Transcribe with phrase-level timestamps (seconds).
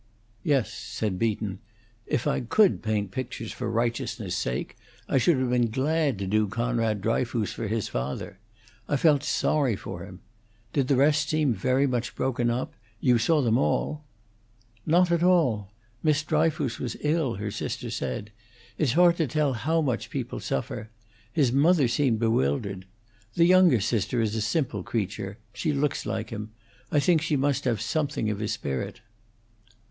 [0.41, 1.59] "Yes," said Beaton.
[2.07, 4.75] "If I could paint pictures for righteousness' sake,
[5.07, 8.39] I should have been glad to do Conrad Dryfoos for his father.
[8.89, 10.21] I felt sorry for him.
[10.73, 12.73] Did the rest seem very much broken up?
[12.99, 14.03] You saw them all?"
[14.87, 15.71] "Not all.
[16.01, 18.31] Miss Dryfoos was ill, her sister said.
[18.79, 20.89] It's hard to tell how much people suffer.
[21.31, 22.87] His mother seemed bewildered.
[23.35, 26.49] The younger sister is a simple creature; she looks like him;
[26.91, 29.01] I think she must have something of his spirit."